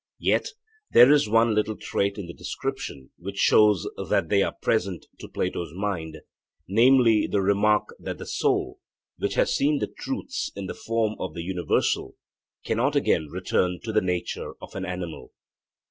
[0.23, 0.47] Yet
[0.89, 5.27] there is one little trait in the description which shows that they are present to
[5.27, 6.21] Plato's mind,
[6.67, 8.79] namely, the remark that the soul,
[9.19, 12.15] which had seen truths in the form of the universal,
[12.65, 15.33] cannot again return to the nature of an animal.